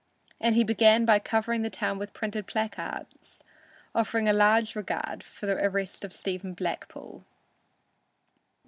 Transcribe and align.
And 0.39 0.55
he 0.55 0.63
began 0.63 1.05
by 1.05 1.19
covering 1.19 1.61
the 1.61 1.69
town 1.69 1.99
with 1.99 2.11
printed 2.11 2.47
placards, 2.47 3.43
offering 3.93 4.27
a 4.27 4.33
large 4.33 4.75
regard 4.75 5.21
for 5.21 5.45
the 5.45 5.63
arrest 5.63 6.03
of 6.03 6.11
Stephen 6.11 6.55
Blackpool. 6.55 7.23